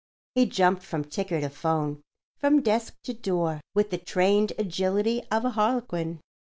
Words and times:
He 0.33 0.47
jumped 0.47 0.81
from 0.81 1.03
ticker 1.03 1.39
to 1.41 1.49
'phone, 1.51 2.01
from 2.39 2.63
desk 2.63 2.95
to 3.03 3.13
door 3.13 3.61
with 3.75 3.91
the 3.91 3.99
trained 3.99 4.51
agility 4.57 5.21
of 5.29 5.45
a 5.45 5.51
harlequin. 5.51 6.21